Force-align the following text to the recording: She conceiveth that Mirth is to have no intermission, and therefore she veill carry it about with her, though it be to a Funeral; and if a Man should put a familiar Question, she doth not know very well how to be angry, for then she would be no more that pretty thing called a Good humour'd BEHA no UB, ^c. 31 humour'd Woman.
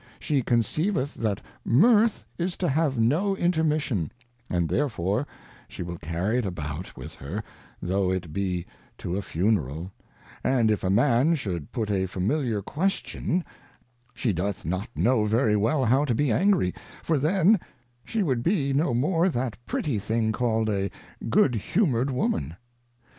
She 0.19 0.41
conceiveth 0.41 1.13
that 1.13 1.41
Mirth 1.63 2.25
is 2.39 2.57
to 2.57 2.67
have 2.67 2.97
no 2.97 3.35
intermission, 3.37 4.11
and 4.49 4.67
therefore 4.67 5.27
she 5.67 5.83
veill 5.83 5.99
carry 5.99 6.39
it 6.39 6.45
about 6.47 6.97
with 6.97 7.13
her, 7.13 7.43
though 7.83 8.11
it 8.11 8.33
be 8.33 8.65
to 8.97 9.15
a 9.15 9.21
Funeral; 9.21 9.91
and 10.43 10.71
if 10.71 10.83
a 10.83 10.89
Man 10.89 11.35
should 11.35 11.71
put 11.71 11.91
a 11.91 12.07
familiar 12.07 12.63
Question, 12.63 13.45
she 14.15 14.33
doth 14.33 14.65
not 14.65 14.89
know 14.95 15.25
very 15.25 15.55
well 15.55 15.85
how 15.85 16.03
to 16.05 16.15
be 16.15 16.31
angry, 16.31 16.73
for 17.03 17.19
then 17.19 17.59
she 18.03 18.23
would 18.23 18.41
be 18.41 18.73
no 18.73 18.95
more 18.95 19.29
that 19.29 19.55
pretty 19.67 19.99
thing 19.99 20.31
called 20.31 20.67
a 20.67 20.89
Good 21.29 21.53
humour'd 21.53 22.07
BEHA 22.07 22.15
no 22.15 22.23
UB, 22.23 22.25
^c. 22.25 22.31
31 22.31 22.53
humour'd 22.55 22.55
Woman. 22.55 22.57